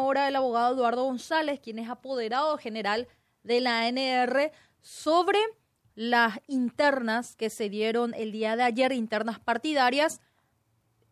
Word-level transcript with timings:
ahora 0.00 0.28
el 0.28 0.36
abogado 0.36 0.74
Eduardo 0.74 1.04
González, 1.04 1.60
quien 1.60 1.78
es 1.78 1.88
apoderado 1.88 2.56
general 2.56 3.06
de 3.42 3.60
la 3.60 3.82
ANR, 3.82 4.50
sobre 4.80 5.38
las 5.94 6.40
internas 6.46 7.36
que 7.36 7.50
se 7.50 7.68
dieron 7.68 8.14
el 8.14 8.32
día 8.32 8.56
de 8.56 8.62
ayer, 8.62 8.92
internas 8.92 9.38
partidarias. 9.38 10.20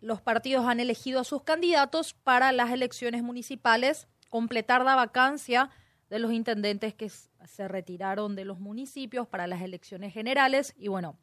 Los 0.01 0.23
partidos 0.23 0.67
han 0.67 0.81
elegido 0.81 1.21
a 1.21 1.25
sus 1.25 1.43
candidatos 1.43 2.15
para 2.15 2.53
las 2.53 2.71
elecciones 2.71 3.23
municipales, 3.23 4.09
completar 4.31 4.85
la 4.85 4.95
vacancia 4.95 5.71
de 6.09 6.19
los 6.19 6.33
intendentes 6.33 6.95
que 6.95 7.11
se 7.11 7.69
retiraron 7.69 8.35
de 8.35 8.47
los 8.47 8.61
municipios 8.61 9.29
para 9.29 9.47
las 9.47 9.61
elecciones 9.61 10.15
generales 10.15 10.75
y 10.79 10.89
bueno, 10.89 11.19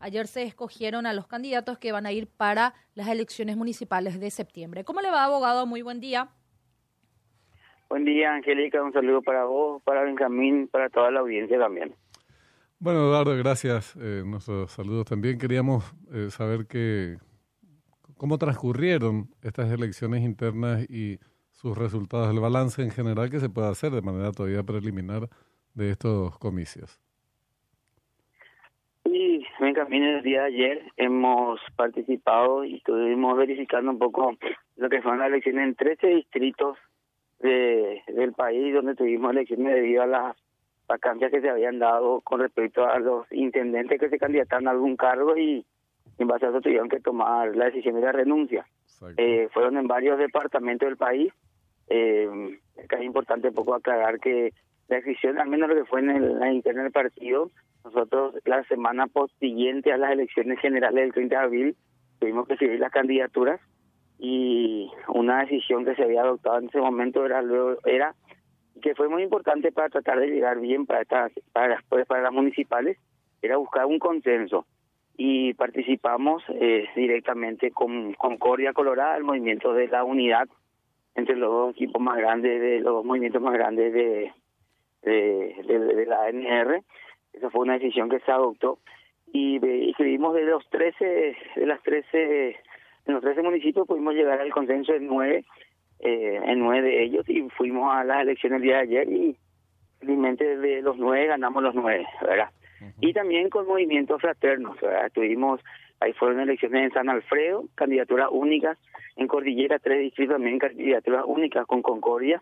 ayer 0.00 0.26
se 0.26 0.42
escogieron 0.42 1.06
a 1.06 1.14
los 1.14 1.26
candidatos 1.26 1.78
que 1.78 1.92
van 1.92 2.04
a 2.04 2.12
ir 2.12 2.28
para 2.28 2.74
las 2.94 3.08
elecciones 3.08 3.56
municipales 3.56 4.20
de 4.20 4.30
septiembre. 4.30 4.84
¿Cómo 4.84 5.00
le 5.00 5.10
va, 5.10 5.24
abogado? 5.24 5.64
Muy 5.64 5.80
buen 5.80 6.00
día. 6.00 6.30
Buen 7.88 8.04
día, 8.04 8.34
Angélica. 8.34 8.82
Un 8.82 8.92
saludo 8.92 9.22
para 9.22 9.44
vos, 9.44 9.82
para 9.82 10.02
Benjamín, 10.02 10.68
para 10.68 10.90
toda 10.90 11.10
la 11.10 11.20
audiencia 11.20 11.58
también. 11.58 11.94
Bueno, 12.78 13.00
Eduardo, 13.00 13.34
gracias. 13.36 13.96
Eh, 13.96 14.22
nuestros 14.26 14.72
saludos 14.72 15.06
también. 15.06 15.38
Queríamos 15.38 15.84
eh, 16.12 16.28
saber 16.30 16.66
que, 16.66 17.16
cómo 18.18 18.36
transcurrieron 18.36 19.30
estas 19.42 19.72
elecciones 19.72 20.22
internas 20.22 20.88
y 20.90 21.18
sus 21.50 21.76
resultados, 21.76 22.30
el 22.32 22.40
balance 22.40 22.82
en 22.82 22.90
general 22.90 23.30
que 23.30 23.40
se 23.40 23.48
puede 23.48 23.68
hacer 23.68 23.90
de 23.90 24.02
manera 24.02 24.32
todavía 24.32 24.62
preliminar 24.62 25.28
de 25.74 25.90
estos 25.90 26.38
comicios. 26.38 27.00
Sí, 29.04 29.44
Benjamín, 29.58 30.04
el 30.04 30.22
día 30.22 30.42
de 30.42 30.46
ayer 30.46 30.82
hemos 30.98 31.58
participado 31.74 32.64
y 32.64 32.76
estuvimos 32.76 33.36
verificando 33.38 33.90
un 33.90 33.98
poco 33.98 34.36
lo 34.76 34.88
que 34.90 35.00
fueron 35.00 35.20
las 35.20 35.28
elecciones 35.28 35.68
en 35.68 35.74
13 35.74 36.06
distritos 36.08 36.76
de, 37.40 38.02
del 38.08 38.32
país 38.32 38.74
donde 38.74 38.94
tuvimos 38.94 39.32
elecciones 39.32 39.74
debido 39.74 40.02
a 40.02 40.06
las 40.06 40.36
vacancias 40.88 41.30
que 41.30 41.40
se 41.40 41.50
habían 41.50 41.78
dado 41.78 42.20
con 42.22 42.40
respecto 42.40 42.86
a 42.86 42.98
los 42.98 43.30
intendentes 43.30 44.00
que 44.00 44.08
se 44.08 44.18
candidataron 44.18 44.68
a 44.68 44.72
algún 44.72 44.96
cargo 44.96 45.36
y 45.36 45.64
en 46.18 46.26
base 46.26 46.46
a 46.46 46.48
eso 46.48 46.60
tuvieron 46.60 46.88
que 46.88 47.00
tomar 47.00 47.54
la 47.54 47.66
decisión 47.66 47.94
de 47.94 48.00
la 48.00 48.12
renuncia. 48.12 48.66
Eh, 49.16 49.48
fueron 49.52 49.76
en 49.76 49.86
varios 49.86 50.18
departamentos 50.18 50.88
del 50.88 50.96
país. 50.96 51.32
Eh, 51.88 52.58
es 52.76 53.02
importante 53.02 53.48
un 53.48 53.54
poco 53.54 53.74
aclarar 53.74 54.18
que 54.18 54.52
la 54.88 54.96
decisión, 54.96 55.38
al 55.38 55.48
menos 55.48 55.68
lo 55.68 55.76
que 55.76 55.84
fue 55.84 56.00
en 56.00 56.38
la 56.40 56.50
interna 56.50 56.82
del 56.82 56.92
partido, 56.92 57.50
nosotros 57.84 58.34
la 58.44 58.64
semana 58.64 59.06
post 59.06 59.38
siguiente 59.38 59.92
a 59.92 59.98
las 59.98 60.12
elecciones 60.12 60.58
generales 60.60 61.04
del 61.04 61.12
30 61.12 61.38
de 61.38 61.44
abril 61.44 61.76
tuvimos 62.18 62.48
que 62.48 62.56
seguir 62.56 62.80
las 62.80 62.90
candidaturas 62.90 63.60
y 64.18 64.90
una 65.08 65.40
decisión 65.40 65.84
que 65.84 65.94
se 65.94 66.02
había 66.02 66.22
adoptado 66.22 66.58
en 66.58 66.68
ese 66.68 66.80
momento 66.80 67.24
era 67.24 67.42
era 67.84 68.14
que 68.82 68.94
fue 68.94 69.08
muy 69.08 69.22
importante 69.22 69.72
para 69.72 69.88
tratar 69.88 70.20
de 70.20 70.28
llegar 70.28 70.58
bien 70.60 70.86
para 70.86 71.02
estas 71.02 71.32
para 71.52 71.68
las 71.68 71.84
pues, 71.88 72.06
para 72.06 72.22
las 72.22 72.32
municipales 72.32 72.98
era 73.42 73.56
buscar 73.56 73.86
un 73.86 73.98
consenso 73.98 74.66
y 75.16 75.52
participamos 75.54 76.42
eh, 76.48 76.88
directamente 76.94 77.72
con 77.72 78.14
Concordia 78.14 78.72
Colorada 78.72 79.16
el 79.16 79.24
movimiento 79.24 79.72
de 79.72 79.88
la 79.88 80.04
unidad 80.04 80.48
entre 81.18 81.34
los 81.34 81.50
dos 81.50 81.70
equipos 81.72 82.00
más 82.00 82.16
grandes, 82.16 82.60
de 82.60 82.80
los 82.80 82.94
dos 82.94 83.04
movimientos 83.04 83.42
más 83.42 83.52
grandes 83.52 83.92
de, 83.92 84.32
de, 85.02 86.06
la 86.06 86.26
ANR. 86.26 86.84
Esa 87.32 87.50
fue 87.50 87.62
una 87.62 87.74
decisión 87.74 88.08
que 88.08 88.20
se 88.20 88.30
adoptó. 88.30 88.78
Y 89.32 89.56
escribimos 89.90 90.34
de 90.34 90.44
los 90.44 90.64
13, 90.70 91.36
de 91.56 91.66
las 91.66 91.82
13, 91.82 92.56
de 93.08 93.14
los 93.14 93.22
13 93.22 93.42
municipios 93.42 93.86
pudimos 93.86 94.14
llegar 94.14 94.40
al 94.40 94.50
consenso 94.50 94.92
en 94.94 95.06
nueve, 95.06 95.44
eh, 96.00 96.40
en 96.44 96.60
nueve 96.60 96.88
de 96.88 97.02
ellos 97.04 97.28
y 97.28 97.48
fuimos 97.50 97.92
a 97.92 98.04
las 98.04 98.22
elecciones 98.22 98.58
el 98.58 98.62
día 98.62 98.76
de 98.76 98.82
ayer 98.82 99.08
y 99.12 99.36
felizmente 99.98 100.56
de 100.56 100.82
los 100.82 100.96
nueve 100.96 101.26
ganamos 101.26 101.62
los 101.62 101.74
nueve, 101.74 102.06
¿verdad? 102.22 102.50
Y 103.00 103.12
también 103.12 103.50
con 103.50 103.66
movimientos 103.66 104.20
fraternos, 104.20 104.80
¿verdad? 104.80 105.06
Estuvimos 105.06 105.60
Ahí 106.00 106.12
fueron 106.12 106.40
elecciones 106.40 106.84
en 106.84 106.92
San 106.92 107.08
Alfredo, 107.08 107.64
candidaturas 107.74 108.28
únicas. 108.30 108.78
En 109.16 109.26
Cordillera, 109.26 109.78
tres 109.80 110.00
distritos 110.00 110.36
también 110.36 110.58
candidaturas 110.58 111.24
únicas 111.26 111.66
con 111.66 111.82
Concordia. 111.82 112.40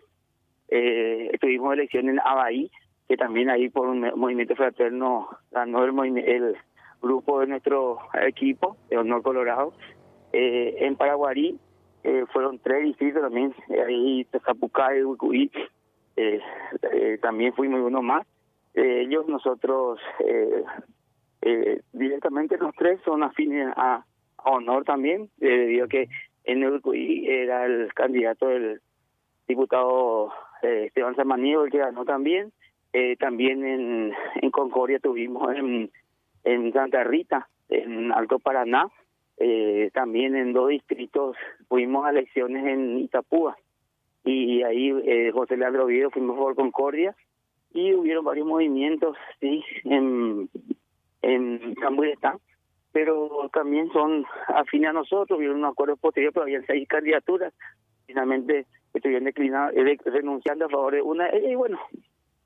Eh, 0.67 1.31
tuvimos 1.41 1.73
elecciones 1.73 2.13
en 2.13 2.19
Abaí, 2.19 2.69
que 3.07 3.17
también 3.17 3.49
ahí 3.49 3.69
por 3.69 3.87
un 3.87 4.01
movimiento 4.15 4.55
fraterno 4.55 5.27
ganó 5.51 5.83
el, 5.83 6.17
el 6.19 6.55
grupo 7.01 7.39
de 7.39 7.47
nuestro 7.47 7.99
equipo 8.21 8.77
de 8.89 8.97
Honor 8.97 9.23
Colorado. 9.23 9.73
Eh, 10.33 10.75
en 10.79 10.95
Paraguarí 10.95 11.57
eh, 12.03 12.25
fueron 12.31 12.59
tres 12.59 12.83
distritos 12.83 13.21
también, 13.21 13.53
ahí 13.85 14.25
Tezapucay, 14.31 15.03
Ucuí, 15.03 15.51
eh, 16.15 16.39
eh, 16.91 17.17
también 17.21 17.53
fuimos 17.53 17.81
uno 17.81 18.01
más. 18.01 18.25
ellos 18.73 19.27
nosotros 19.27 19.99
eh, 20.19 20.63
eh, 21.41 21.81
directamente 21.93 22.57
los 22.57 22.75
tres 22.75 22.99
son 23.05 23.23
afines 23.23 23.71
a, 23.75 24.05
honor 24.43 24.85
también, 24.85 25.29
eh, 25.41 25.47
debido 25.49 25.85
a 25.85 25.87
que 25.89 26.07
en 26.45 26.63
Uruguay 26.63 27.25
era 27.27 27.65
el 27.65 27.93
candidato 27.93 28.47
del 28.47 28.79
diputado 29.47 30.31
eh, 30.61 30.85
Esteban 30.87 31.15
Samanío 31.15 31.65
el 31.65 31.71
que 31.71 31.79
ganó 31.79 32.05
también. 32.05 32.51
Eh, 32.93 33.17
también 33.17 33.65
en, 33.65 34.13
en 34.35 34.51
Concordia 34.51 34.99
tuvimos 34.99 35.53
en, 35.53 35.91
en 36.45 36.73
Santa 36.73 37.03
Rita, 37.03 37.49
en 37.67 38.13
Alto 38.13 38.39
Paraná, 38.39 38.87
eh, 39.37 39.89
también 39.93 40.35
en 40.35 40.53
dos 40.53 40.69
distritos 40.69 41.35
fuimos 41.67 42.05
a 42.05 42.11
elecciones 42.11 42.65
en 42.65 42.99
Itapúa. 42.99 43.57
Y 44.23 44.63
ahí 44.63 44.93
eh, 45.05 45.31
José 45.31 45.57
Leandro 45.57 45.85
Vido 45.85 46.09
fuimos 46.11 46.37
por 46.37 46.55
Concordia. 46.55 47.15
Y 47.73 47.93
hubieron 47.93 48.25
varios 48.25 48.47
movimientos 48.47 49.15
sí 49.39 49.63
en 49.83 50.49
en 51.21 51.75
está 52.11 52.37
pero 52.97 53.47
también 53.53 53.91
son 53.91 54.25
afines 54.47 54.89
a 54.89 54.93
nosotros, 54.93 55.37
vieron 55.37 55.57
un 55.57 55.65
acuerdo 55.65 55.97
posterior, 55.97 56.33
pero 56.33 56.45
habían 56.45 56.65
seis 56.65 56.87
candidaturas, 56.87 57.53
finalmente 58.07 58.65
estuvieron 58.91 59.25
declinando, 59.25 59.79
eh, 59.79 59.97
renunciando 60.05 60.65
a 60.65 60.69
favor 60.69 60.95
de 60.95 61.03
una, 61.03 61.29
y 61.35 61.53
bueno, 61.53 61.79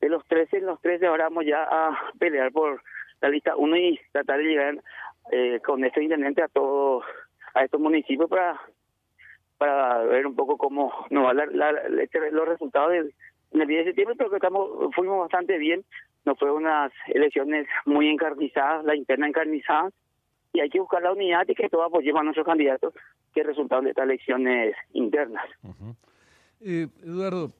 de 0.02 0.10
los 0.10 0.28
13, 0.28 0.60
los 0.60 0.82
13 0.82 1.08
ahora 1.08 1.30
vamos 1.30 1.46
ya 1.46 1.64
a 1.64 1.98
pelear 2.20 2.52
por 2.52 2.82
la 3.22 3.30
lista 3.30 3.56
uno 3.56 3.78
y 3.78 3.98
tratar 4.12 4.40
de 4.40 4.44
llegar 4.44 4.84
eh, 5.32 5.60
con 5.66 5.84
este 5.84 6.04
intendente 6.04 6.42
a 6.44 6.48
todos, 6.48 7.04
a 7.54 7.64
estos 7.64 7.80
municipios 7.80 8.30
para 8.30 8.60
para 9.58 10.00
ver 10.06 10.26
un 10.26 10.36
poco 10.36 10.58
cómo 10.58 10.92
nos 11.12 11.26
va 11.26 11.34
la, 11.36 11.70
este, 12.02 12.32
los 12.32 12.48
resultados 12.48 12.92
del, 12.94 13.14
en 13.52 13.62
el 13.62 13.68
día 13.68 13.78
de 13.80 13.86
septiembre, 13.86 14.16
pero 14.18 14.32
que 14.32 14.38
estamos, 14.38 14.94
fuimos 14.96 15.20
bastante 15.20 15.60
bien 15.60 15.86
no 16.26 16.36
fue 16.36 16.52
unas 16.52 16.92
elecciones 17.08 17.68
muy 17.86 18.08
encarnizadas, 18.08 18.86
la 18.86 18.96
interna 18.96 19.28
encarnizada, 19.28 19.90
y 20.54 20.60
hay 20.60 20.70
que 20.70 20.80
buscar 20.80 21.02
la 21.02 21.14
unidad 21.14 21.48
y 21.48 21.56
que 21.56 21.70
todos 21.70 21.88
apoyemos 21.88 22.22
a 22.22 22.24
nuestros 22.24 22.46
candidatos 22.46 22.94
que 23.34 23.44
resultaron 23.44 23.86
de 23.86 23.92
estas 23.92 24.06
elecciones 24.06 24.76
internas. 24.94 25.46
Eduardo, 26.60 27.52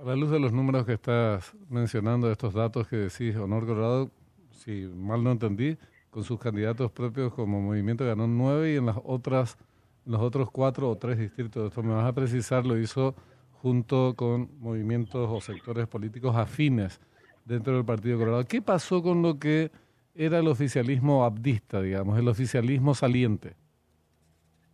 a 0.00 0.06
la 0.06 0.16
luz 0.16 0.30
de 0.30 0.40
los 0.40 0.52
números 0.52 0.86
que 0.86 0.92
estás 0.92 1.54
mencionando, 1.68 2.30
estos 2.30 2.54
datos 2.54 2.88
que 2.88 2.96
decís, 2.96 3.36
Honor 3.36 3.66
Colorado, 3.66 4.10
si 4.52 4.86
mal 4.94 5.22
no 5.22 5.32
entendí, 5.32 5.76
con 6.10 6.24
sus 6.24 6.38
candidatos 6.38 6.90
propios 6.90 7.32
como 7.34 7.60
movimiento 7.60 8.04
ganó 8.04 8.26
nueve 8.26 8.72
y 8.72 8.76
en 8.76 8.86
las 8.86 8.98
otras, 9.04 9.58
los 10.06 10.20
otros 10.20 10.50
cuatro 10.50 10.88
o 10.88 10.96
tres 10.96 11.18
distritos, 11.18 11.68
esto 11.68 11.82
me 11.82 11.94
vas 11.94 12.06
a 12.06 12.12
precisar, 12.12 12.66
lo 12.66 12.78
hizo 12.78 13.14
junto 13.62 14.14
con 14.16 14.48
movimientos 14.60 15.28
o 15.30 15.40
sectores 15.40 15.86
políticos 15.86 16.36
afines 16.36 17.00
dentro 17.44 17.74
del 17.74 17.84
Partido 17.84 18.18
Colorado. 18.18 18.44
¿Qué 18.44 18.62
pasó 18.62 19.02
con 19.02 19.22
lo 19.22 19.38
que 19.38 19.70
era 20.14 20.38
el 20.38 20.48
oficialismo 20.48 21.24
abdista, 21.24 21.80
digamos, 21.80 22.18
el 22.18 22.28
oficialismo 22.28 22.94
saliente? 22.94 23.54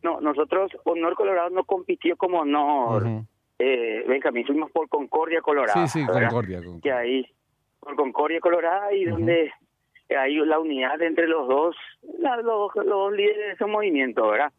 No, 0.03 0.21
nosotros, 0.21 0.71
Honor 0.85 1.15
Colorado 1.15 1.51
no 1.51 1.65
compitió 1.65 2.17
como 2.17 2.41
Honor. 2.41 3.25
eh, 3.59 4.05
Benjamín, 4.07 4.47
fuimos 4.47 4.71
por 4.71 4.89
Concordia 4.89 5.41
Colorado. 5.41 5.87
Sí, 5.87 6.01
sí, 6.01 6.07
Concordia. 6.07 6.61
Que 6.83 6.93
ahí, 6.93 7.27
por 7.81 7.97
Concordia 7.97 8.41
Colorado, 8.41 8.93
y 8.93 9.07
donde 9.07 9.51
hay 10.09 10.37
la 10.37 10.59
unidad 10.59 11.01
entre 11.03 11.27
los 11.27 11.49
dos, 11.49 11.77
los, 12.19 12.75
los 12.75 13.13
líderes 13.13 13.47
de 13.47 13.53
ese 13.53 13.67
movimiento, 13.67 14.29
¿verdad? 14.29 14.53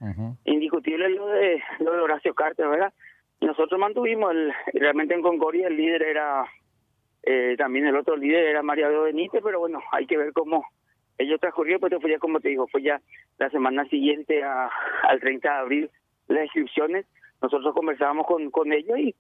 Indiscutible 0.46 1.10
lo 1.10 1.28
de, 1.28 1.62
lo 1.80 1.94
de 1.94 2.00
Horacio 2.00 2.34
Carter, 2.34 2.68
¿verdad? 2.68 2.94
Nosotros 3.42 3.80
mantuvimos, 3.80 4.32
el, 4.32 4.54
realmente 4.74 5.14
en 5.14 5.22
Concordia 5.22 5.68
el 5.68 5.78
líder 5.78 6.04
era 6.04 6.46
eh, 7.24 7.56
también 7.58 7.86
el 7.88 7.96
otro 7.96 8.16
líder 8.16 8.46
era 8.46 8.64
María 8.64 8.88
Benítez, 8.88 9.42
pero 9.44 9.60
bueno, 9.60 9.82
hay 9.92 10.06
que 10.06 10.18
ver 10.18 10.32
cómo 10.34 10.66
ello 11.18 11.38
transcurrió, 11.38 11.80
pero 11.80 12.00
fue 12.00 12.12
ya 12.12 12.20
como 12.20 12.40
te 12.40 12.50
digo, 12.50 12.68
fue 12.68 12.82
ya 12.82 13.02
la 13.38 13.50
semana 13.50 13.86
siguiente 13.86 14.44
a, 14.44 14.70
al 15.04 15.20
30 15.20 15.48
de 15.48 15.56
abril 15.56 15.90
las 16.28 16.46
inscripciones. 16.46 17.06
Nosotros 17.42 17.74
conversábamos 17.74 18.26
con, 18.28 18.50
con 18.52 18.72
ellos 18.74 18.98
y 18.98 19.16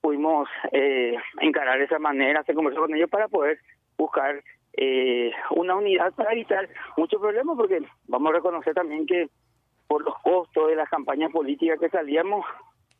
pudimos 0.00 0.48
eh, 0.72 1.16
encarar 1.40 1.80
esa 1.80 1.98
manera, 1.98 2.42
se 2.44 2.54
conversó 2.54 2.80
con 2.80 2.94
ellos 2.94 3.10
para 3.10 3.28
poder 3.28 3.58
buscar 3.96 4.42
eh, 4.74 5.32
una 5.50 5.76
unidad 5.76 6.12
para 6.14 6.32
evitar 6.32 6.68
muchos 6.96 7.20
problemas, 7.20 7.56
porque 7.56 7.82
vamos 8.08 8.30
a 8.30 8.36
reconocer 8.36 8.74
también 8.74 9.06
que 9.06 9.28
por 9.86 10.04
los 10.04 10.14
costos 10.22 10.68
de 10.68 10.76
las 10.76 10.88
campañas 10.88 11.32
políticas 11.32 11.78
que 11.80 11.88
salíamos, 11.88 12.46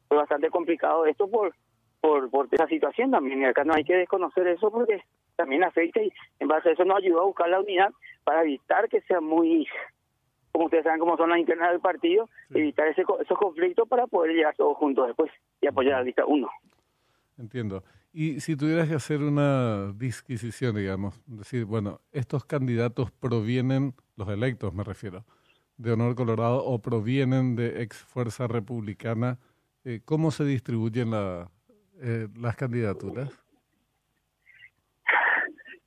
fue 0.08 0.16
bastante 0.16 0.50
complicado 0.50 1.06
esto 1.06 1.28
por 1.28 1.54
por, 2.00 2.30
por 2.30 2.48
esa 2.50 2.66
situación 2.66 3.10
también. 3.10 3.42
Y 3.42 3.44
acá 3.44 3.64
no 3.64 3.74
hay 3.74 3.84
que 3.84 3.94
desconocer 3.96 4.46
eso 4.48 4.70
porque 4.70 5.02
también 5.36 5.64
afecta 5.64 6.02
y 6.02 6.12
en 6.38 6.48
base 6.48 6.70
a 6.70 6.72
eso 6.72 6.84
nos 6.84 6.98
ayudó 6.98 7.22
a 7.22 7.26
buscar 7.26 7.48
la 7.48 7.60
unidad 7.60 7.90
para 8.24 8.42
evitar 8.42 8.88
que 8.88 9.00
sea 9.02 9.20
muy, 9.20 9.66
como 10.52 10.66
ustedes 10.66 10.84
saben 10.84 11.00
cómo 11.00 11.16
son 11.16 11.30
las 11.30 11.38
internas 11.38 11.70
del 11.70 11.80
partido, 11.80 12.28
evitar 12.54 12.88
ese, 12.88 13.02
esos 13.20 13.38
conflictos 13.38 13.88
para 13.88 14.06
poder 14.06 14.34
llegar 14.34 14.54
todos 14.56 14.76
juntos 14.76 15.06
después 15.06 15.30
y 15.60 15.66
apoyar 15.66 15.94
a 15.94 15.98
la 15.98 16.04
lista 16.04 16.24
1. 16.26 16.48
Entiendo. 17.40 17.82
Y 18.12 18.40
si 18.40 18.54
tuvieras 18.56 18.88
que 18.88 18.94
hacer 18.94 19.20
una 19.20 19.92
disquisición, 19.92 20.76
digamos, 20.76 21.20
decir, 21.26 21.64
bueno, 21.64 22.00
estos 22.12 22.44
candidatos 22.44 23.10
provienen, 23.10 23.94
los 24.16 24.28
electos 24.28 24.74
me 24.74 24.84
refiero, 24.84 25.24
de 25.78 25.92
Honor 25.92 26.14
Colorado 26.14 26.62
o 26.64 26.80
provienen 26.80 27.56
de 27.56 27.82
ex 27.82 27.96
Fuerza 27.96 28.46
Republicana, 28.46 29.38
eh, 29.84 30.00
¿cómo 30.04 30.30
se 30.30 30.44
distribuyen 30.44 31.12
la, 31.12 31.50
eh, 32.02 32.28
las 32.38 32.56
candidaturas? 32.56 33.30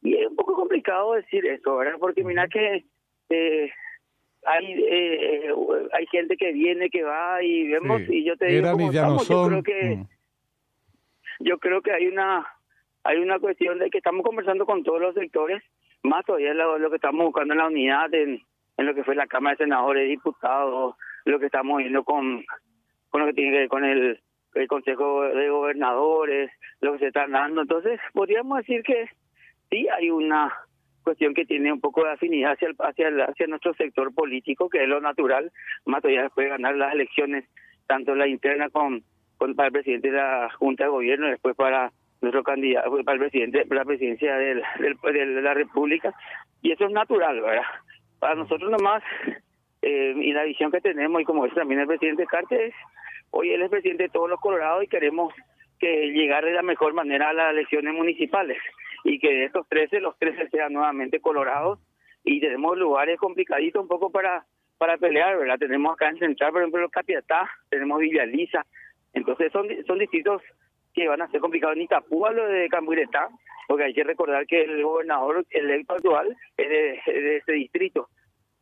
Y 0.01 0.15
es 0.15 0.27
un 0.27 0.35
poco 0.35 0.55
complicado 0.55 1.13
decir 1.13 1.45
eso, 1.45 1.77
¿verdad? 1.77 1.99
Porque 1.99 2.23
mira 2.23 2.47
que 2.47 2.83
eh, 3.29 3.69
hay 4.45 4.65
eh, 4.89 5.53
hay 5.93 6.05
gente 6.07 6.35
que 6.35 6.51
viene, 6.51 6.89
que 6.89 7.03
va 7.03 7.43
y 7.43 7.67
vemos, 7.67 8.01
y 8.09 8.23
yo 8.23 8.35
te 8.37 8.47
digo, 8.47 8.67
estamos, 8.67 9.27
yo 9.27 9.47
creo 9.47 9.63
que 9.63 9.95
mm. 9.97 10.07
Yo 11.39 11.57
creo 11.57 11.81
que 11.81 11.91
hay 11.91 12.07
una 12.07 12.45
hay 13.03 13.17
una 13.17 13.39
cuestión 13.39 13.79
de 13.79 13.89
que 13.89 13.97
estamos 13.97 14.23
conversando 14.23 14.65
con 14.65 14.83
todos 14.83 15.01
los 15.01 15.13
sectores, 15.13 15.61
más 16.03 16.25
todavía 16.25 16.53
lo, 16.53 16.77
lo 16.77 16.89
que 16.89 16.95
estamos 16.95 17.25
buscando 17.25 17.53
en 17.53 17.59
la 17.59 17.67
unidad, 17.67 18.13
en, 18.13 18.41
en 18.77 18.85
lo 18.85 18.95
que 18.95 19.03
fue 19.03 19.15
la 19.15 19.27
Cámara 19.27 19.55
de 19.55 19.65
Senadores, 19.65 20.07
Diputados, 20.07 20.95
lo 21.25 21.39
que 21.39 21.47
estamos 21.47 21.79
viendo 21.79 22.03
con, 22.03 22.45
con 23.09 23.21
lo 23.21 23.27
que 23.27 23.33
tiene 23.33 23.51
que 23.51 23.57
ver 23.57 23.67
con 23.69 23.83
el 23.83 24.19
el 24.55 24.67
Consejo 24.67 25.23
de 25.23 25.49
Gobernadores, 25.49 26.51
lo 26.79 26.93
que 26.93 26.99
se 26.99 27.07
está 27.07 27.27
dando. 27.27 27.61
Entonces, 27.61 27.99
podríamos 28.13 28.59
decir 28.59 28.83
que 28.83 29.09
sí 29.69 29.87
hay 29.89 30.09
una 30.09 30.53
cuestión 31.03 31.33
que 31.33 31.45
tiene 31.45 31.73
un 31.73 31.81
poco 31.81 32.03
de 32.03 32.11
afinidad 32.11 32.53
hacia 32.53 32.69
hacia, 32.79 33.25
hacia 33.25 33.47
nuestro 33.47 33.73
sector 33.73 34.13
político, 34.13 34.69
que 34.69 34.83
es 34.83 34.87
lo 34.87 35.01
natural, 35.01 35.51
más 35.85 36.01
todavía 36.01 36.23
después 36.23 36.45
de 36.45 36.51
ganar 36.51 36.75
las 36.75 36.93
elecciones, 36.93 37.45
tanto 37.87 38.15
la 38.15 38.27
interna 38.27 38.69
con 38.69 39.03
para 39.55 39.67
el 39.67 39.73
presidente 39.73 40.11
de 40.11 40.17
la 40.17 40.49
Junta 40.57 40.85
de 40.85 40.89
Gobierno, 40.89 41.27
después 41.27 41.55
para 41.55 41.91
nuestro 42.21 42.43
candidato, 42.43 42.89
para 43.03 43.15
el 43.15 43.19
presidente, 43.19 43.65
para 43.65 43.81
la 43.81 43.85
presidencia 43.85 44.35
del, 44.37 44.63
de 44.79 45.41
la 45.41 45.53
República, 45.53 46.13
y 46.61 46.71
eso 46.71 46.85
es 46.85 46.91
natural, 46.91 47.41
¿verdad? 47.41 47.63
Para 48.19 48.35
nosotros 48.35 48.71
nomás, 48.71 49.03
eh, 49.81 50.15
y 50.15 50.31
la 50.31 50.43
visión 50.43 50.71
que 50.71 50.79
tenemos, 50.79 51.21
y 51.21 51.25
como 51.25 51.43
dice 51.43 51.57
también 51.57 51.81
el 51.81 51.87
presidente 51.87 52.25
Carter, 52.25 52.61
es 52.61 52.73
Hoy 53.35 53.51
él 53.51 53.63
es 53.63 53.71
presidente 53.71 54.03
de 54.03 54.09
todos 54.09 54.29
los 54.29 54.39
colorados 54.39 54.83
y 54.83 54.87
queremos 54.87 55.33
que 55.79 56.11
llegar 56.11 56.45
de 56.45 56.53
la 56.53 56.61
mejor 56.61 56.93
manera 56.93 57.29
a 57.29 57.33
las 57.33 57.49
elecciones 57.49 57.91
municipales 57.91 58.59
y 59.03 59.17
que 59.17 59.27
de 59.27 59.45
estos 59.45 59.67
13, 59.69 60.01
los 60.01 60.15
13 60.19 60.49
sean 60.49 60.71
nuevamente 60.71 61.19
colorados 61.19 61.79
y 62.23 62.39
tenemos 62.39 62.77
lugares 62.77 63.17
complicaditos 63.19 63.81
un 63.81 63.87
poco 63.87 64.11
para 64.11 64.45
para 64.77 64.97
pelear, 64.97 65.37
¿verdad? 65.37 65.57
Tenemos 65.57 65.93
acá 65.93 66.09
en 66.09 66.19
Central, 66.19 66.51
por 66.51 66.61
ejemplo, 66.61 66.89
Capiatá, 66.89 67.49
tenemos 67.69 67.99
Villaliza, 67.99 68.65
entonces 69.13 69.51
son 69.51 69.67
son 69.85 69.99
distritos 69.99 70.41
que 70.93 71.07
van 71.07 71.21
a 71.21 71.27
ser 71.29 71.41
complicados. 71.41 71.75
Ni 71.77 71.83
Itapúa, 71.83 72.31
lo 72.31 72.47
de 72.47 72.69
Cambuiretá, 72.69 73.29
porque 73.67 73.85
hay 73.85 73.93
que 73.93 74.03
recordar 74.03 74.45
que 74.45 74.61
el 74.63 74.83
gobernador 74.83 75.45
electo 75.49 75.95
actual 75.95 76.35
es 76.57 76.69
de, 76.69 77.13
de 77.13 77.37
ese 77.37 77.53
distrito. 77.53 78.09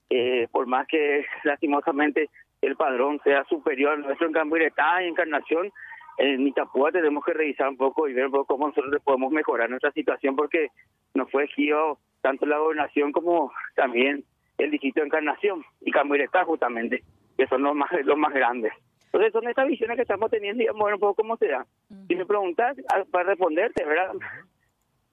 Eh, 0.09 0.47
por 0.51 0.67
más 0.67 0.87
que 0.87 1.25
lastimosamente 1.43 2.29
el 2.61 2.75
padrón 2.75 3.19
sea 3.23 3.43
superior 3.45 3.93
al 3.93 4.01
nuestro 4.01 4.27
en 4.27 4.33
Cambuiretá 4.33 5.01
y 5.01 5.07
Encarnación, 5.07 5.71
en 6.17 6.45
Itapúa 6.45 6.91
tenemos 6.91 7.23
que 7.23 7.33
revisar 7.33 7.69
un 7.69 7.77
poco 7.77 8.07
y 8.07 8.13
ver 8.13 8.25
un 8.25 8.31
poco 8.31 8.45
cómo 8.45 8.67
nosotros 8.67 9.01
podemos 9.03 9.31
mejorar 9.31 9.69
nuestra 9.69 9.91
situación 9.91 10.35
porque 10.35 10.67
nos 11.13 11.31
fue 11.31 11.43
elegido 11.43 11.97
tanto 12.21 12.45
la 12.45 12.59
gobernación 12.59 13.11
como 13.11 13.51
también 13.75 14.23
el 14.57 14.69
distrito 14.69 14.99
de 14.99 15.07
Encarnación 15.07 15.63
y 15.79 15.91
Cambuiretá 15.91 16.43
justamente, 16.43 17.03
que 17.37 17.47
son 17.47 17.63
los 17.63 17.75
más 17.75 17.89
los 18.03 18.17
más 18.17 18.33
grandes. 18.33 18.73
Entonces 19.13 19.33
son 19.33 19.47
estas 19.49 19.67
visiones 19.67 19.97
que 19.97 20.03
estamos 20.03 20.31
teniendo 20.31 20.63
y 20.63 20.67
vamos 20.67 20.83
a 20.83 20.85
ver 20.85 20.93
un 20.93 20.99
poco 21.01 21.15
cómo 21.15 21.35
se 21.35 21.47
da. 21.47 21.65
Si 22.07 22.15
me 22.15 22.25
preguntas, 22.25 22.77
ah, 22.93 23.03
para 23.11 23.29
responderte, 23.29 23.83
¿verdad? 23.83 24.13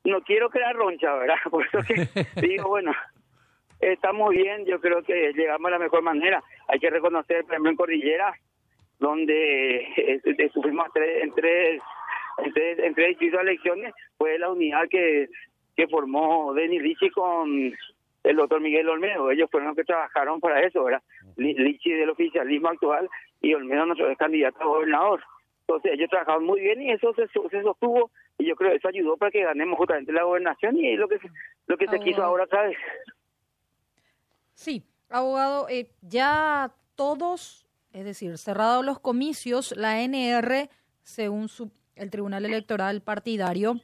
No 0.04 0.20
quiero 0.22 0.50
crear 0.50 0.76
roncha, 0.76 1.14
¿verdad? 1.14 1.36
Por 1.50 1.66
eso 1.66 1.80
que 1.82 2.06
digo, 2.40 2.68
bueno, 2.68 2.92
estamos 3.80 4.30
bien, 4.30 4.64
yo 4.66 4.80
creo 4.80 5.02
que 5.02 5.32
llegamos 5.32 5.66
a 5.66 5.72
la 5.72 5.78
mejor 5.80 6.02
manera. 6.02 6.42
Hay 6.68 6.78
que 6.78 6.90
reconocer, 6.90 7.42
por 7.42 7.54
ejemplo, 7.54 7.70
en 7.70 7.76
Cordillera, 7.76 8.34
donde 9.00 9.78
eh, 9.96 10.50
sufrimos 10.52 10.86
en 10.94 11.32
tres, 11.34 11.82
en 12.38 12.52
tres, 12.52 12.78
en 12.78 12.94
tres 12.94 13.16
elecciones, 13.20 13.94
fue 14.16 14.38
la 14.38 14.50
unidad 14.50 14.88
que, 14.88 15.28
que 15.76 15.88
formó 15.88 16.54
Denis 16.54 16.82
Lichi 16.82 17.10
con 17.10 17.74
el 18.24 18.36
doctor 18.36 18.60
Miguel 18.60 18.88
Olmedo. 18.88 19.30
Ellos 19.30 19.50
fueron 19.50 19.68
los 19.68 19.76
que 19.76 19.84
trabajaron 19.84 20.40
para 20.40 20.60
eso, 20.60 20.84
¿verdad? 20.84 21.02
Lichi 21.38 21.92
del 21.92 22.10
oficialismo 22.10 22.68
actual 22.68 23.08
y 23.40 23.54
Olmedo 23.54 23.86
nuestro 23.86 24.14
candidato 24.16 24.60
a 24.60 24.66
gobernador. 24.66 25.22
Entonces 25.60 25.92
ellos 25.92 26.10
trabajaron 26.10 26.44
muy 26.44 26.60
bien 26.60 26.82
y 26.82 26.92
eso 26.92 27.14
se, 27.14 27.26
se 27.28 27.62
sostuvo 27.62 28.10
y 28.38 28.46
yo 28.46 28.56
creo 28.56 28.70
que 28.70 28.76
eso 28.76 28.88
ayudó 28.88 29.16
para 29.16 29.30
que 29.30 29.42
ganemos 29.42 29.76
justamente 29.76 30.12
la 30.12 30.24
gobernación 30.24 30.76
y 30.76 30.96
lo 30.96 31.08
que 31.08 31.18
lo 31.66 31.76
que 31.76 31.86
se 31.88 32.00
quiso 32.00 32.22
ahora 32.22 32.44
otra 32.44 32.62
vez. 32.62 32.76
Sí, 34.54 34.82
abogado, 35.10 35.68
eh, 35.68 35.90
ya 36.02 36.72
todos, 36.96 37.66
es 37.92 38.04
decir, 38.04 38.38
cerrados 38.38 38.84
los 38.84 38.98
comicios, 38.98 39.76
la 39.76 40.02
NR, 40.02 40.68
según 41.02 41.48
su, 41.48 41.70
el 41.94 42.10
Tribunal 42.10 42.44
Electoral 42.44 43.02
Partidario, 43.02 43.80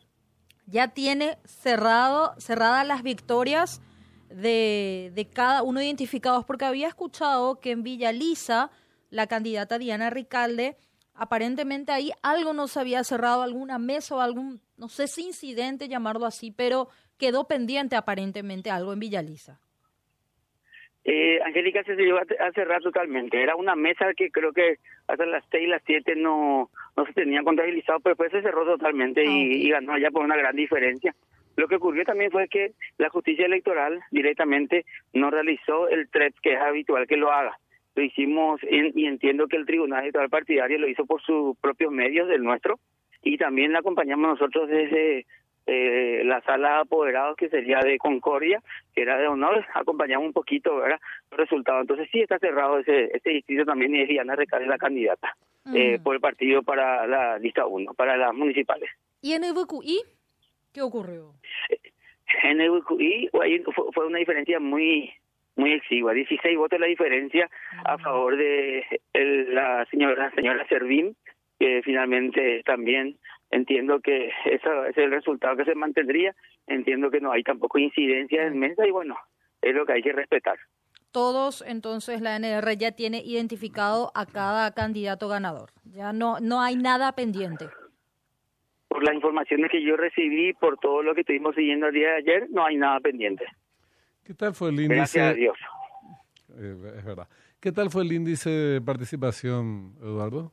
ya 0.67 0.89
tiene 0.89 1.37
cerrado, 1.45 2.35
cerradas 2.39 2.87
las 2.87 3.03
victorias 3.03 3.83
de, 4.29 5.13
de 5.15 5.29
cada 5.29 5.63
uno 5.63 5.83
identificados, 5.83 6.45
porque 6.45 6.65
había 6.65 6.89
escuchado 6.89 7.61
que 7.61 7.71
en 7.71 7.83
Villa 7.83 8.13
Lisa, 8.13 8.71
la 9.11 9.27
candidata 9.27 9.79
Diana 9.79 10.11
Ricalde, 10.11 10.77
aparentemente 11.15 11.93
ahí 11.93 12.11
algo 12.23 12.53
no 12.53 12.67
se 12.67 12.81
había 12.81 13.05
cerrado, 13.05 13.43
alguna 13.43 13.79
mesa 13.79 14.17
o 14.17 14.21
algún, 14.21 14.61
no 14.77 14.89
sé 14.89 15.07
si 15.07 15.27
incidente, 15.27 15.89
llamarlo 15.89 16.27
así, 16.27 16.51
pero 16.51 16.89
quedó 17.19 17.47
pendiente 17.47 17.97
aparentemente 17.97 18.71
algo 18.71 18.93
en 18.93 19.01
Villaliza. 19.01 19.61
Eh, 21.05 21.39
Angélica 21.45 21.83
se 21.85 21.95
llevó 21.97 22.19
a 22.19 22.53
cerrar 22.53 22.81
totalmente. 22.81 23.43
Era 23.43 23.57
una 23.57 23.77
mesa 23.77 24.07
que 24.17 24.31
creo 24.31 24.53
que 24.53 24.79
hasta 25.07 25.27
las 25.27 25.45
seis 25.51 25.65
y 25.65 25.67
las 25.67 25.83
siete 25.85 26.17
no, 26.17 26.71
no 26.97 27.07
se 27.07 27.13
tenía 27.13 27.43
contabilizado, 27.43 28.01
pero 28.01 28.15
después 28.15 28.33
se 28.33 28.41
cerró 28.41 28.65
totalmente 28.65 29.23
y, 29.23 29.29
ah, 29.29 29.57
y, 29.57 29.69
ganó 29.69 29.93
allá 29.93 30.11
por 30.11 30.25
una 30.25 30.37
gran 30.37 30.57
diferencia. 30.57 31.15
Lo 31.57 31.69
que 31.69 31.77
ocurrió 31.77 32.05
también 32.05 32.31
fue 32.31 32.49
que 32.49 32.73
la 32.99 33.09
justicia 33.11 33.47
electoral 33.47 34.01
directamente 34.11 34.85
no 35.13 35.31
realizó 35.31 35.89
el 35.89 36.09
TREP 36.09 36.35
que 36.43 36.55
es 36.55 36.61
habitual 36.61 37.07
que 37.07 37.17
lo 37.17 37.31
haga. 37.31 37.59
Lo 37.95 38.03
hicimos 38.03 38.61
y 38.65 39.07
entiendo 39.07 39.47
que 39.47 39.57
el 39.57 39.67
Tribunal 39.67 40.03
Electoral 40.03 40.29
Partidario 40.29 40.79
lo 40.79 40.89
hizo 40.89 41.07
por 41.07 41.23
sus 41.23 41.57
propios 41.59 41.93
medios, 41.93 42.29
del 42.29 42.43
nuestro, 42.43 42.81
y 43.23 43.39
también 43.39 43.73
la 43.73 43.79
acompañamos 43.79 44.31
nosotros 44.31 44.69
desde 44.69 45.27
eh, 45.67 46.23
la 46.25 46.43
sala 46.43 46.75
de 46.75 46.81
apoderados 46.81 47.37
que 47.37 47.49
sería 47.49 47.79
de 47.79 47.97
Concordia, 47.99 48.61
que 48.95 49.03
era 49.03 49.17
de 49.17 49.29
honor, 49.29 49.65
acompañamos 49.75 50.27
un 50.27 50.33
poquito, 50.33 50.77
¿verdad? 50.77 51.01
El 51.31 51.39
resultado. 51.39 51.81
Entonces 51.81 52.09
sí 52.13 52.21
está 52.21 52.39
cerrado 52.39 52.79
ese, 52.81 53.17
ese 53.17 53.31
distrito 53.31 53.65
también 53.65 53.95
y 53.95 54.03
es 54.03 54.09
Diana 54.09 54.37
Recalde 54.37 54.67
la 54.67 54.77
candidata 54.77 55.37
eh, 55.73 55.99
por 56.03 56.17
el 56.17 56.21
partido 56.21 56.63
para 56.63 57.07
la 57.07 57.39
lista 57.39 57.67
1, 57.67 57.95
para 57.95 58.17
las 58.17 58.35
municipales. 58.35 58.91
¿Y 59.23 59.33
en 59.33 59.45
el 59.45 59.55
VQI 59.55 60.03
qué 60.75 60.83
ocurrió? 60.83 61.33
En 62.43 62.61
el 62.61 62.71
VQI 62.71 63.31
fue 63.95 64.07
una 64.07 64.19
diferencia 64.19 64.61
muy 64.61 65.11
muy 65.57 65.73
exigua, 65.73 66.13
16 66.13 66.59
votos 66.59 66.81
la 66.81 66.89
diferencia 66.89 67.49
a 67.85 67.97
favor 67.99 68.37
de 68.37 68.85
la 69.15 69.87
señora 69.89 70.31
señora 70.33 70.67
Servín, 70.69 71.17
que 71.61 71.81
finalmente 71.85 72.63
también 72.65 73.17
entiendo 73.51 74.01
que 74.01 74.33
ese 74.47 74.69
es 74.91 74.99
el 74.99 75.13
resultado 75.13 75.57
que 75.57 75.65
se 75.65 75.77
mantendría, 75.77 76.35
entiendo 76.67 77.09
que 77.09 77.21
no 77.21 77.31
hay 77.31 77.45
tampoco 77.45 77.79
incidencia 77.79 78.45
en 78.45 78.59
mesa 78.59 78.85
y 78.85 78.91
bueno, 78.91 79.17
es 79.63 79.73
lo 79.75 79.87
que 79.87 79.93
hay 79.93 80.03
que 80.03 80.13
respetar. 80.13 80.59
Todos, 81.13 81.63
entonces 81.65 82.21
la 82.21 82.35
NR 82.35 82.77
ya 82.77 82.91
tiene 82.91 83.23
identificado 83.25 84.11
a 84.17 84.27
cada 84.27 84.75
candidato 84.75 85.29
ganador, 85.29 85.71
ya 85.85 86.13
no, 86.13 86.41
no 86.41 86.61
hay 86.61 86.75
nada 86.75 87.13
pendiente. 87.13 87.67
Por 88.95 89.03
las 89.03 89.13
informaciones 89.17 89.73
que 89.73 89.83
yo 89.83 89.97
recibí, 89.97 90.53
por 90.53 90.79
todo 90.79 91.03
lo 91.03 91.17
que 91.17 91.23
estuvimos 91.23 91.57
siguiendo 91.57 91.89
el 91.89 91.95
día 91.95 92.11
de 92.11 92.17
ayer, 92.19 92.47
no 92.51 92.65
hay 92.65 92.77
nada 92.77 93.01
pendiente. 93.01 93.45
¿Qué 94.23 94.35
tal 94.35 94.55
fue 94.55 94.69
el 94.69 94.75
índice? 94.75 94.95
Gracias 94.95 95.31
a 95.33 95.35
Dios. 95.35 95.59
Eh, 96.57 96.77
es 96.99 97.05
verdad. 97.05 97.27
¿Qué 97.59 97.73
tal 97.73 97.91
fue 97.91 98.05
el 98.05 98.13
índice 98.13 98.51
de 98.51 98.81
participación, 98.81 99.97
Eduardo? 100.01 100.53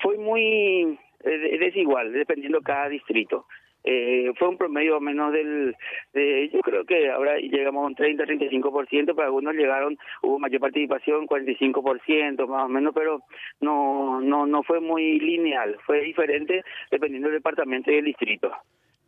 Fue 0.00 0.18
muy 0.18 0.96
es 1.24 1.58
desigual, 1.58 2.12
dependiendo 2.12 2.60
cada 2.60 2.88
distrito. 2.88 3.46
Eh, 3.84 4.32
fue 4.38 4.48
un 4.48 4.58
promedio 4.58 5.00
menos 5.00 5.32
del, 5.32 5.74
de, 6.12 6.50
yo 6.52 6.60
creo 6.60 6.84
que 6.84 7.10
ahora 7.10 7.38
llegamos 7.38 7.84
a 7.84 7.86
un 7.86 7.94
30-35%, 7.94 9.14
para 9.14 9.26
algunos 9.26 9.54
llegaron, 9.54 9.98
hubo 10.22 10.38
mayor 10.38 10.60
participación, 10.60 11.26
45% 11.26 12.46
más 12.46 12.64
o 12.64 12.68
menos, 12.68 12.92
pero 12.94 13.22
no, 13.60 14.20
no, 14.20 14.46
no 14.46 14.62
fue 14.62 14.80
muy 14.80 15.18
lineal, 15.20 15.76
fue 15.86 16.02
diferente 16.02 16.62
dependiendo 16.90 17.28
del 17.28 17.38
departamento 17.38 17.90
y 17.90 17.96
del 17.96 18.04
distrito. 18.06 18.50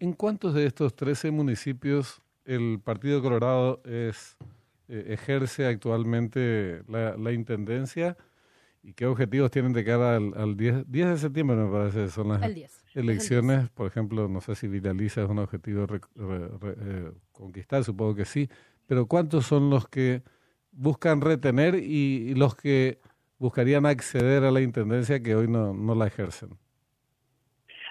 ¿En 0.00 0.14
cuántos 0.14 0.54
de 0.54 0.66
estos 0.66 0.96
13 0.96 1.30
municipios 1.30 2.22
el 2.44 2.80
Partido 2.82 3.22
Colorado 3.22 3.80
es 3.84 4.36
eh, 4.88 5.04
ejerce 5.08 5.66
actualmente 5.66 6.82
la 6.88 7.32
intendencia? 7.32 8.16
¿Y 8.84 8.94
qué 8.94 9.06
objetivos 9.06 9.50
tienen 9.50 9.72
de 9.72 9.84
cara 9.84 10.16
al, 10.16 10.32
al 10.36 10.56
10, 10.56 10.90
10 10.90 11.08
de 11.08 11.16
septiembre, 11.16 11.56
me 11.56 11.70
parece? 11.70 12.08
Son 12.08 12.28
las 12.28 12.42
elecciones. 12.94 13.68
Por 13.70 13.86
ejemplo, 13.86 14.28
no 14.28 14.40
sé 14.40 14.56
si 14.56 14.66
Vitaliza 14.66 15.22
es 15.22 15.28
un 15.28 15.38
objetivo 15.38 15.86
eh, 16.16 17.12
conquistar, 17.30 17.84
supongo 17.84 18.16
que 18.16 18.24
sí. 18.24 18.48
Pero 18.88 19.06
¿cuántos 19.06 19.46
son 19.46 19.70
los 19.70 19.88
que 19.88 20.22
buscan 20.72 21.20
retener 21.20 21.76
y, 21.76 22.34
los 22.34 22.56
que 22.56 22.98
buscarían 23.38 23.86
acceder 23.86 24.42
a 24.44 24.50
la 24.50 24.60
intendencia 24.60 25.22
que 25.22 25.36
hoy 25.36 25.46
no, 25.46 25.72
no 25.72 25.94
la 25.94 26.08
ejercen? 26.08 26.50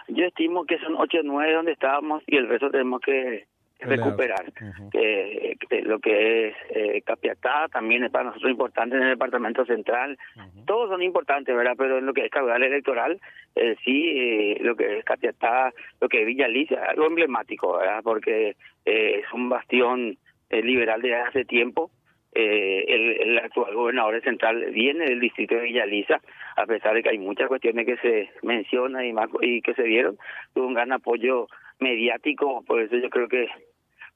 Yo 0.10 0.26
estimo 0.26 0.66
que 0.66 0.78
son 0.80 0.96
8 0.98 1.20
o 1.20 1.24
9 1.24 1.54
donde 1.54 1.72
estábamos 1.72 2.22
y 2.28 2.36
el 2.36 2.50
resto 2.50 2.70
tenemos 2.70 3.00
que 3.00 3.48
recuperar. 3.82 4.52
que, 4.92 5.58
lo 5.84 6.00
que 6.00 6.48
es 6.48 6.56
eh, 6.70 7.02
Capiatá 7.02 7.68
también 7.72 8.04
es 8.04 8.12
para 8.12 8.26
nosotros 8.26 8.52
importante 8.52 8.96
en 8.96 9.04
el 9.04 9.10
departamento 9.12 9.66
central. 9.66 10.18
Todos 10.66 10.90
son 10.90 11.02
importantes, 11.02 11.56
¿verdad? 11.56 11.76
Pero 11.78 11.98
en 11.98 12.06
lo 12.06 12.14
que 12.14 12.26
es 12.26 12.32
caudal 12.32 12.64
electoral, 12.64 13.20
eh, 13.56 13.76
sí, 13.84 14.06
eh, 14.16 14.58
lo 14.62 14.76
que 14.76 15.00
es 15.00 15.06
Capiatá, 15.06 15.74
lo 16.00 16.08
que 16.08 16.22
es 16.22 16.26
Villa 16.26 16.46
Alicia, 16.46 16.84
algo 16.86 17.08
emblemático, 17.08 17.78
¿verdad? 17.78 18.02
Porque 18.04 18.56
eh, 18.86 19.22
es 19.24 19.34
un 19.34 19.50
bastión 19.50 20.18
liberal 20.50 21.02
de 21.02 21.16
hace 21.16 21.46
tiempo. 21.46 21.92
el, 22.34 23.22
el, 23.22 23.40
actual 23.40 23.76
gobernador 23.76 24.22
central 24.22 24.72
viene 24.72 25.06
del 25.06 25.20
distrito 25.20 25.56
de 25.56 25.62
Villa 25.62 25.86
Lisa, 25.86 26.22
a 26.56 26.66
pesar 26.66 26.94
de 26.94 27.04
que 27.04 27.10
hay 27.10 27.18
muchas 27.18 27.48
cuestiones 27.48 27.86
que 27.86 27.98
se 27.98 28.30
mencionan 28.42 29.06
y, 29.06 29.14
más, 29.14 29.30
y 29.42 29.62
que 29.62 29.74
se 29.74 29.84
vieron, 29.84 30.18
tuvo 30.54 30.68
un 30.68 30.74
gran 30.74 30.92
apoyo 30.92 31.48
mediático, 31.80 32.64
por 32.66 32.82
eso 32.82 32.96
yo 32.98 33.10
creo 33.10 33.28
que 33.28 33.48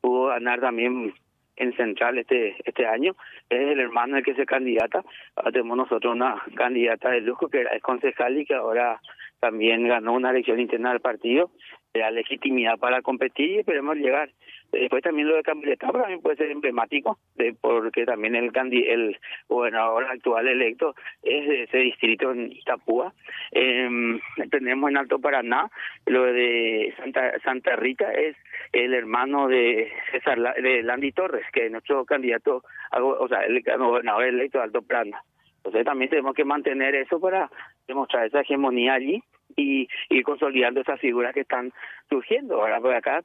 pudo 0.06 0.28
ganar 0.28 0.60
también 0.60 1.14
en 1.56 1.76
Central 1.76 2.20
este 2.20 2.56
este 2.64 2.86
año. 2.86 3.16
Es 3.50 3.60
el 3.60 3.80
hermano 3.80 4.18
el 4.18 4.24
que 4.24 4.36
se 4.36 4.46
candidata. 4.46 5.04
Ahora 5.36 5.52
tenemos 5.52 5.78
nosotros 5.78 6.14
una 6.14 6.36
candidata 6.56 7.10
de 7.10 7.22
lujo 7.22 7.48
que 7.48 7.64
es 7.64 7.82
concejal 7.82 8.38
y 8.38 8.46
que 8.46 8.54
ahora 8.54 9.02
también 9.40 9.88
ganó 9.88 10.14
una 10.14 10.30
elección 10.30 10.60
interna 10.60 10.92
del 10.92 11.00
partido. 11.00 11.50
La 11.94 12.12
legitimidad 12.12 12.78
para 12.78 13.02
competir 13.02 13.50
y 13.50 13.60
esperemos 13.60 13.96
llegar. 13.96 14.30
Después 14.80 15.04
también 15.04 15.28
lo 15.28 15.36
de 15.36 15.44
Cambreta 15.44 15.92
también 15.92 16.22
puede 16.22 16.38
ser 16.38 16.52
emblemático, 16.52 17.18
de, 17.36 17.56
porque 17.60 18.06
también 18.06 18.36
el 18.36 18.52
el 18.56 19.18
gobernador 19.48 20.06
actual 20.06 20.48
electo 20.48 20.96
es 21.24 21.48
de 21.48 21.64
ese 21.64 21.78
distrito 21.78 22.32
en 22.32 22.52
Itapúa. 22.52 23.14
Eh, 23.52 24.20
tenemos 24.52 24.90
en 24.90 24.98
Alto 24.98 25.20
Paraná, 25.20 25.70
lo 26.06 26.24
de 26.24 26.94
Santa 26.98 27.40
Santa 27.40 27.76
Rita 27.76 28.12
es 28.14 28.36
el 28.72 28.94
hermano 28.94 29.48
de 29.48 29.92
César 30.12 30.40
de 30.62 30.84
Landy 30.84 31.12
Torres, 31.12 31.46
que 31.52 31.66
es 31.66 31.72
nuestro 31.72 32.06
candidato, 32.06 32.64
o 32.92 33.28
sea, 33.28 33.42
el 33.42 33.62
gobernador 33.62 34.26
electo 34.26 34.58
de 34.60 34.64
Alto 34.66 34.82
Paraná. 34.82 35.22
Entonces 35.58 35.86
también 35.86 36.10
tenemos 36.10 36.36
que 36.36 36.46
mantener 36.46 36.94
eso 36.96 37.20
para 37.20 37.50
demostrar 37.88 38.28
esa 38.28 38.42
hegemonía 38.42 38.94
allí 38.94 39.24
y 39.56 39.88
ir 40.10 40.24
consolidando 40.24 40.82
esas 40.82 41.00
figuras 41.00 41.34
que 41.34 41.42
están 41.42 41.72
surgiendo. 42.10 42.62
Ahora, 42.62 42.80
por 42.80 42.94
acá 42.94 43.24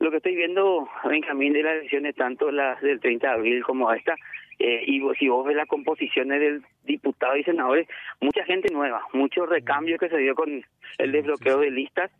lo 0.00 0.10
que 0.10 0.16
estoy 0.16 0.34
viendo, 0.34 0.88
Benjamín, 1.04 1.52
de 1.52 1.62
las 1.62 1.76
elecciones, 1.76 2.16
tanto 2.16 2.50
las 2.50 2.80
del 2.80 3.00
30 3.00 3.26
de 3.26 3.32
abril 3.32 3.62
como 3.62 3.92
esta, 3.92 4.16
eh, 4.58 4.82
y 4.86 5.02
si 5.18 5.28
vos 5.28 5.46
ves 5.46 5.56
las 5.56 5.68
composiciones 5.68 6.40
del 6.40 6.62
diputado 6.84 7.36
y 7.36 7.44
senadores, 7.44 7.86
mucha 8.20 8.44
gente 8.44 8.72
nueva, 8.72 9.02
mucho 9.12 9.46
recambio 9.46 9.98
que 9.98 10.08
se 10.08 10.18
dio 10.18 10.34
con 10.34 10.64
el 10.98 11.12
desbloqueo 11.12 11.58
de 11.58 11.70
listas, 11.70 12.10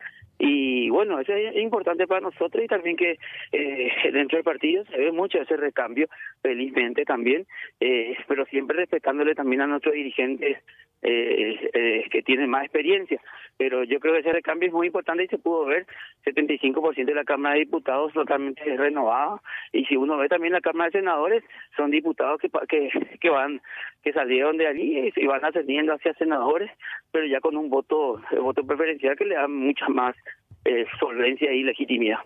y 0.42 0.88
bueno, 0.88 1.20
eso 1.20 1.34
es 1.34 1.54
importante 1.56 2.06
para 2.06 2.22
nosotros 2.22 2.64
y 2.64 2.66
también 2.66 2.96
que 2.96 3.18
eh, 3.52 3.92
dentro 4.12 4.36
del 4.36 4.44
partido 4.44 4.84
se 4.86 4.96
ve 4.96 5.12
mucho 5.12 5.38
ese 5.38 5.56
recambio, 5.56 6.08
felizmente 6.42 7.04
también, 7.04 7.46
eh, 7.78 8.16
pero 8.26 8.46
siempre 8.46 8.76
respetándole 8.76 9.34
también 9.34 9.60
a 9.60 9.66
nuestros 9.66 9.94
dirigentes 9.94 10.56
eh, 11.02 11.70
eh, 11.72 12.04
que 12.10 12.22
tienen 12.22 12.50
más 12.50 12.64
experiencia. 12.64 13.20
Pero 13.56 13.84
yo 13.84 14.00
creo 14.00 14.14
que 14.14 14.20
ese 14.20 14.32
recambio 14.32 14.68
es 14.68 14.74
muy 14.74 14.86
importante 14.88 15.24
y 15.24 15.28
se 15.28 15.38
pudo 15.38 15.66
ver, 15.66 15.86
75% 16.24 17.04
de 17.04 17.14
la 17.14 17.24
Cámara 17.24 17.54
de 17.54 17.60
Diputados 17.60 18.12
totalmente 18.12 18.62
renovada 18.76 19.40
y 19.72 19.84
si 19.86 19.96
uno 19.96 20.16
ve 20.16 20.28
también 20.28 20.52
la 20.52 20.60
Cámara 20.60 20.90
de 20.90 20.98
Senadores, 20.98 21.44
son 21.76 21.90
diputados 21.90 22.40
que, 22.40 22.50
que, 22.68 22.90
que 23.20 23.30
van 23.30 23.60
que 24.02 24.12
salieron 24.12 24.56
de 24.56 24.66
allí 24.66 25.12
y 25.14 25.26
van 25.26 25.44
ascendiendo 25.44 25.92
hacia 25.92 26.14
senadores, 26.14 26.70
pero 27.10 27.26
ya 27.26 27.40
con 27.40 27.56
un 27.56 27.68
voto 27.68 28.20
voto 28.40 28.64
preferencial 28.64 29.16
que 29.16 29.26
le 29.26 29.34
da 29.34 29.48
mucha 29.48 29.88
más 29.88 30.16
eh, 30.64 30.86
solvencia 30.98 31.52
y 31.52 31.62
legitimidad. 31.62 32.18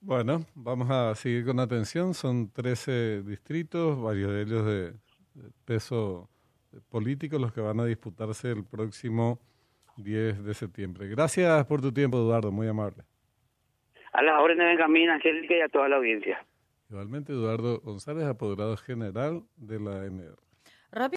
Bueno, 0.00 0.40
vamos 0.54 0.88
a 0.90 1.14
seguir 1.14 1.44
con 1.44 1.60
atención. 1.60 2.14
Son 2.14 2.50
13 2.52 3.22
distritos, 3.22 4.00
varios 4.00 4.32
de 4.32 4.42
ellos 4.42 4.64
de 4.64 4.92
peso 5.64 6.30
políticos 6.88 7.40
los 7.40 7.52
que 7.52 7.60
van 7.60 7.80
a 7.80 7.84
disputarse 7.84 8.50
el 8.50 8.64
próximo 8.64 9.40
10 9.96 10.44
de 10.44 10.54
septiembre. 10.54 11.08
Gracias 11.08 11.66
por 11.66 11.80
tu 11.80 11.92
tiempo, 11.92 12.18
Eduardo, 12.18 12.52
muy 12.52 12.68
amable. 12.68 13.04
A 14.12 14.22
las 14.22 14.40
órdenes 14.40 14.64
de 14.64 14.70
Benjamín, 14.70 15.10
Angélica 15.10 15.54
y 15.54 15.60
a 15.60 15.68
toda 15.68 15.88
la 15.88 15.96
audiencia. 15.96 16.44
Igualmente, 16.88 17.32
Eduardo 17.32 17.80
González, 17.80 18.24
apoderado 18.24 18.76
general 18.76 19.44
de 19.56 19.78
la 19.78 20.04
NR. 20.06 20.36